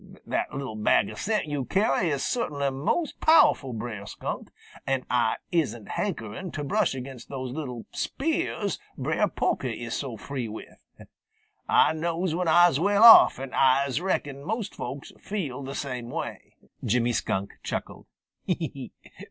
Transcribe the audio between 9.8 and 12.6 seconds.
is so free with. Ah knows when